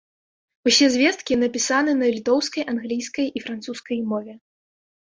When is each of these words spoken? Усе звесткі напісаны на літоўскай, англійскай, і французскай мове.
Усе 0.69 0.87
звесткі 0.95 1.33
напісаны 1.43 1.91
на 2.01 2.07
літоўскай, 2.17 2.67
англійскай, 2.75 3.27
і 3.37 3.47
французскай 3.47 4.07
мове. 4.13 4.33